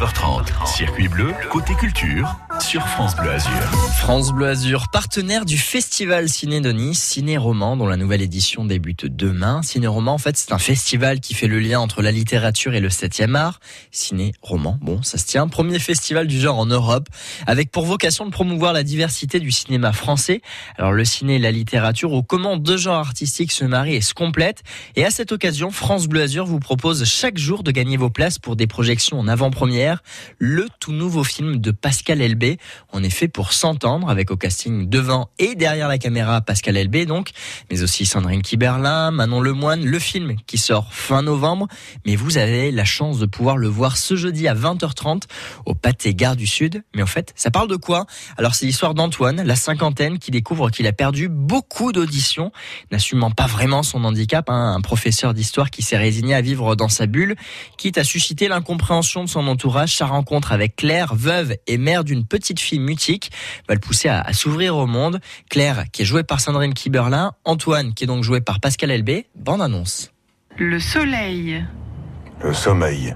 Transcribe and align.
9h30. 0.00 0.66
Circuit 0.66 1.08
bleu, 1.08 1.34
côté 1.50 1.74
culture, 1.74 2.34
sur 2.60 2.86
France 2.86 3.16
Bleu 3.16 3.30
Azur. 3.30 3.52
France 3.96 4.32
Bleu 4.32 4.48
Azur, 4.48 4.88
partenaire 4.92 5.44
du 5.44 5.56
Festival 5.56 6.28
Ciné 6.28 6.60
de 6.60 6.72
Nice, 6.72 7.02
Ciné 7.02 7.38
Roman, 7.38 7.76
dont 7.76 7.86
la 7.86 7.96
nouvelle 7.96 8.22
édition 8.22 8.64
débute 8.64 9.06
demain. 9.06 9.62
Ciné 9.62 9.86
Roman, 9.86 10.14
en 10.14 10.18
fait, 10.18 10.36
c'est 10.36 10.52
un 10.52 10.58
festival 10.58 11.20
qui 11.20 11.34
fait 11.34 11.46
le 11.46 11.58
lien 11.58 11.80
entre 11.80 12.02
la 12.02 12.10
littérature 12.10 12.74
et 12.74 12.80
le 12.80 12.88
7e 12.88 13.34
art. 13.34 13.60
Ciné 13.90 14.32
Roman, 14.42 14.78
bon, 14.82 15.02
ça 15.02 15.16
se 15.16 15.26
tient. 15.26 15.48
Premier 15.48 15.78
festival 15.78 16.26
du 16.26 16.38
genre 16.38 16.58
en 16.58 16.66
Europe, 16.66 17.08
avec 17.46 17.70
pour 17.70 17.86
vocation 17.86 18.26
de 18.26 18.30
promouvoir 18.30 18.72
la 18.72 18.82
diversité 18.82 19.40
du 19.40 19.50
cinéma 19.50 19.92
français. 19.92 20.42
Alors, 20.76 20.92
le 20.92 21.04
ciné 21.04 21.36
et 21.36 21.40
la 21.40 21.52
littérature, 21.52 22.12
au 22.12 22.22
comment 22.22 22.56
deux 22.56 22.76
genres 22.76 22.98
artistiques 22.98 23.52
se 23.52 23.64
marient 23.64 23.96
et 23.96 24.00
se 24.00 24.12
complètent. 24.12 24.62
Et 24.96 25.04
à 25.04 25.10
cette 25.10 25.32
occasion, 25.32 25.70
France 25.70 26.08
Bleu 26.08 26.22
Azur 26.22 26.46
vous 26.46 26.60
propose 26.60 27.04
chaque 27.04 27.38
jour 27.38 27.62
de 27.62 27.70
gagner 27.70 27.96
vos 27.96 28.10
places 28.10 28.38
pour 28.38 28.56
des 28.56 28.66
projections 28.66 29.18
en 29.18 29.28
avant-première. 29.28 30.02
Le 30.38 30.68
tout 30.78 30.92
nouveau 30.92 31.24
film 31.24 31.56
de 31.56 31.70
Pascal 31.70 32.20
Elbé. 32.20 32.49
On 32.92 33.02
est 33.02 33.10
fait 33.10 33.28
pour 33.28 33.52
s'entendre 33.52 34.08
avec 34.08 34.30
au 34.30 34.36
casting 34.36 34.88
devant 34.88 35.30
et 35.38 35.54
derrière 35.54 35.88
la 35.88 35.98
caméra 35.98 36.40
Pascal 36.40 36.76
Elbé 36.76 37.06
donc, 37.06 37.30
mais 37.70 37.82
aussi 37.82 38.06
Sandrine 38.06 38.42
Kiberlin, 38.42 39.10
Manon 39.10 39.40
Lemoine, 39.40 39.84
le 39.84 39.98
film 39.98 40.36
qui 40.46 40.58
sort 40.58 40.92
fin 40.92 41.22
novembre. 41.22 41.68
Mais 42.06 42.16
vous 42.16 42.38
avez 42.38 42.70
la 42.70 42.84
chance 42.84 43.18
de 43.18 43.26
pouvoir 43.26 43.56
le 43.56 43.68
voir 43.68 43.96
ce 43.96 44.16
jeudi 44.16 44.48
à 44.48 44.54
20h30 44.54 45.22
au 45.66 45.74
Pâté 45.74 46.14
Gare 46.14 46.36
du 46.36 46.46
Sud. 46.46 46.82
Mais 46.94 47.02
en 47.02 47.06
fait, 47.06 47.32
ça 47.36 47.50
parle 47.50 47.68
de 47.68 47.76
quoi? 47.76 48.06
Alors 48.36 48.54
c'est 48.54 48.66
l'histoire 48.66 48.94
d'Antoine, 48.94 49.42
la 49.42 49.56
cinquantaine, 49.56 50.18
qui 50.18 50.30
découvre 50.30 50.70
qu'il 50.70 50.86
a 50.86 50.92
perdu 50.92 51.28
beaucoup 51.28 51.92
d'auditions, 51.92 52.52
n'assumant 52.90 53.30
pas 53.30 53.46
vraiment 53.46 53.82
son 53.82 54.04
handicap. 54.04 54.48
Hein, 54.48 54.74
un 54.76 54.80
professeur 54.80 55.34
d'histoire 55.34 55.70
qui 55.70 55.82
s'est 55.82 55.96
résigné 55.98 56.34
à 56.34 56.40
vivre 56.40 56.76
dans 56.76 56.88
sa 56.88 57.06
bulle, 57.06 57.36
quitte 57.76 57.98
à 57.98 58.04
susciter 58.04 58.48
l'incompréhension 58.48 59.24
de 59.24 59.28
son 59.28 59.46
entourage. 59.46 59.96
Sa 59.96 60.06
rencontre 60.06 60.52
avec 60.52 60.76
Claire, 60.76 61.14
veuve 61.14 61.56
et 61.66 61.78
mère 61.78 62.04
d'une 62.04 62.24
petite 62.24 62.39
fille 62.60 62.78
mutique, 62.78 63.30
va 63.68 63.74
le 63.74 63.80
pousser 63.80 64.08
à, 64.08 64.20
à 64.20 64.32
s'ouvrir 64.32 64.76
au 64.76 64.86
monde. 64.86 65.20
Claire, 65.50 65.84
qui 65.92 66.02
est 66.02 66.04
jouée 66.06 66.22
par 66.22 66.40
Sandrine 66.40 66.74
Kiberlin, 66.74 67.32
Antoine, 67.44 67.92
qui 67.94 68.04
est 68.04 68.06
donc 68.06 68.24
joué 68.24 68.40
par 68.40 68.60
Pascal 68.60 68.90
Elbé. 68.90 69.26
Bande 69.34 69.62
annonce. 69.62 70.10
Le 70.56 70.80
soleil. 70.80 71.64
Le 72.42 72.54
sommeil. 72.54 73.14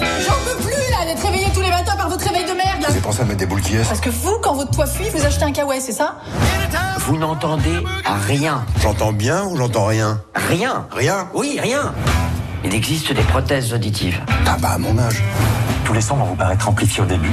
J'en 0.00 0.34
peux 0.44 0.62
plus 0.62 0.90
là 0.90 1.06
d'être 1.06 1.24
réveillé 1.24 1.46
tous 1.54 1.60
les 1.60 1.70
matins 1.70 1.96
par 1.96 2.08
votre 2.08 2.24
réveil 2.24 2.44
de 2.44 2.52
merde 2.52 2.80
là. 2.80 2.88
Vous 2.88 2.92
avez 2.92 3.00
pensé 3.00 3.22
à 3.22 3.24
mettre 3.24 3.38
des 3.38 3.46
boules 3.46 3.62
qui 3.62 3.76
Parce 3.76 4.00
que 4.00 4.10
vous, 4.10 4.38
quand 4.42 4.54
votre 4.54 4.70
toit 4.70 4.86
fuit, 4.86 5.08
vous 5.08 5.24
achetez 5.24 5.44
un 5.44 5.52
kawaii, 5.52 5.80
c'est 5.80 5.92
ça? 5.92 6.18
Vous 7.00 7.16
n'entendez 7.16 7.78
rien. 8.26 8.64
J'entends 8.82 9.12
bien 9.12 9.44
ou 9.44 9.56
j'entends 9.56 9.86
rien? 9.86 10.22
Rien. 10.34 10.86
Rien? 10.92 11.28
Oui, 11.34 11.58
rien. 11.60 11.94
Il 12.64 12.74
existe 12.74 13.12
des 13.12 13.22
prothèses 13.22 13.72
auditives. 13.72 14.20
Ah 14.46 14.56
bah 14.60 14.72
à 14.72 14.78
mon 14.78 14.98
âge. 14.98 15.22
Tous 15.88 15.94
les 15.94 16.02
sons 16.02 16.16
vont 16.16 16.26
vous 16.26 16.36
paraître 16.36 16.68
amplifiés 16.68 17.02
au 17.02 17.06
début. 17.06 17.32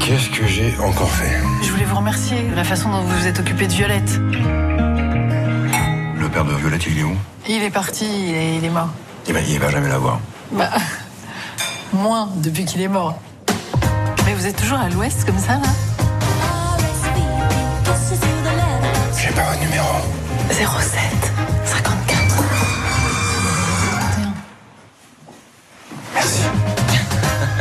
Qu'est-ce 0.00 0.30
que 0.30 0.46
j'ai 0.46 0.74
encore 0.78 1.10
fait 1.10 1.38
Je 1.62 1.70
voulais 1.70 1.84
vous 1.84 1.96
remercier 1.96 2.40
de 2.40 2.54
la 2.54 2.64
façon 2.64 2.88
dont 2.90 3.02
vous 3.02 3.14
vous 3.14 3.26
êtes 3.26 3.38
occupé 3.38 3.66
de 3.66 3.72
Violette. 3.74 4.18
Le 6.18 6.26
père 6.30 6.46
de 6.46 6.54
Violette, 6.54 6.86
il 6.86 7.00
est 7.00 7.02
où 7.02 7.14
Il 7.46 7.62
est 7.62 7.70
parti, 7.70 8.06
il 8.06 8.34
est, 8.34 8.56
il 8.56 8.64
est 8.64 8.70
mort. 8.70 8.88
Il 9.28 9.34
va, 9.34 9.40
il 9.42 9.58
va 9.60 9.68
jamais 9.68 9.90
la 9.90 9.98
voir. 9.98 10.20
Bah, 10.52 10.70
moins 11.92 12.30
depuis 12.36 12.64
qu'il 12.64 12.80
est 12.80 12.88
mort. 12.88 13.18
Mais 14.24 14.32
vous 14.32 14.46
êtes 14.46 14.56
toujours 14.56 14.78
à 14.78 14.88
l'ouest 14.88 15.26
comme 15.26 15.38
ça 15.38 15.58
là? 15.58 15.68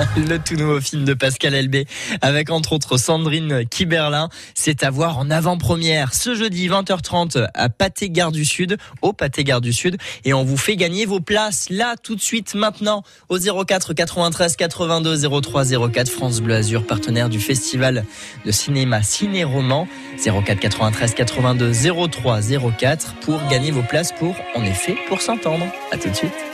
Le 0.17 0.37
tout 0.37 0.55
nouveau 0.55 0.79
film 0.81 1.05
de 1.05 1.13
Pascal 1.13 1.53
Elbé 1.53 1.85
avec 2.21 2.49
entre 2.49 2.73
autres 2.73 2.97
Sandrine 2.97 3.65
Kiberlin. 3.69 4.29
C'est 4.55 4.83
à 4.83 4.89
voir 4.89 5.17
en 5.17 5.29
avant-première 5.29 6.13
ce 6.13 6.35
jeudi 6.35 6.67
20h30 6.67 7.47
à 7.53 7.69
Pâté 7.69 8.09
Gare 8.09 8.31
du 8.31 8.45
Sud, 8.45 8.77
au 9.01 9.13
Pâté 9.13 9.43
Gare 9.43 9.61
du 9.61 9.73
Sud. 9.73 9.97
Et 10.25 10.33
on 10.33 10.43
vous 10.43 10.57
fait 10.57 10.75
gagner 10.75 11.05
vos 11.05 11.19
places 11.19 11.69
là 11.69 11.95
tout 12.01 12.15
de 12.15 12.21
suite 12.21 12.55
maintenant 12.55 13.03
au 13.29 13.37
04 13.37 13.93
93 13.93 14.55
82 14.55 15.41
03 15.41 15.89
04 15.89 16.09
France 16.09 16.41
Bleu 16.41 16.55
Azur, 16.55 16.85
partenaire 16.85 17.29
du 17.29 17.39
festival 17.39 18.05
de 18.45 18.51
cinéma 18.51 19.03
Ciné 19.03 19.43
Roman 19.43 19.87
04 20.23 20.59
93 20.59 21.13
82 21.13 21.71
03 22.09 22.39
04 22.77 23.15
pour 23.21 23.39
gagner 23.49 23.71
vos 23.71 23.83
places 23.83 24.11
pour 24.11 24.35
En 24.55 24.63
effet 24.63 24.95
pour 25.07 25.21
s'entendre. 25.21 25.65
À 25.91 25.97
tout 25.97 26.09
de 26.09 26.15
suite. 26.15 26.52